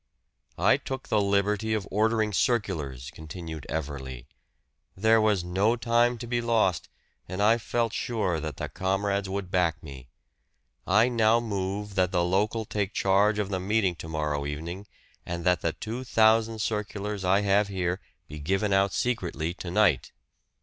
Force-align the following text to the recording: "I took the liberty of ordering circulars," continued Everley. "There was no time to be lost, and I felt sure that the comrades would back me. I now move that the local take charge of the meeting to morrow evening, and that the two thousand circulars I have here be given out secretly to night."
"I 0.57 0.77
took 0.77 1.09
the 1.09 1.21
liberty 1.21 1.75
of 1.75 1.87
ordering 1.91 2.33
circulars," 2.33 3.11
continued 3.13 3.67
Everley. 3.69 4.25
"There 4.97 5.21
was 5.21 5.43
no 5.43 5.75
time 5.75 6.17
to 6.17 6.25
be 6.25 6.41
lost, 6.41 6.89
and 7.29 7.39
I 7.39 7.59
felt 7.59 7.93
sure 7.93 8.39
that 8.39 8.57
the 8.57 8.67
comrades 8.67 9.29
would 9.29 9.51
back 9.51 9.83
me. 9.83 10.07
I 10.87 11.07
now 11.07 11.39
move 11.39 11.93
that 11.93 12.11
the 12.11 12.23
local 12.25 12.65
take 12.65 12.93
charge 12.93 13.37
of 13.37 13.49
the 13.49 13.59
meeting 13.59 13.93
to 13.97 14.07
morrow 14.07 14.47
evening, 14.47 14.87
and 15.23 15.43
that 15.45 15.61
the 15.61 15.73
two 15.73 16.03
thousand 16.03 16.61
circulars 16.61 17.23
I 17.23 17.41
have 17.41 17.67
here 17.67 18.01
be 18.27 18.39
given 18.39 18.73
out 18.73 18.93
secretly 18.93 19.53
to 19.53 19.69
night." 19.69 20.11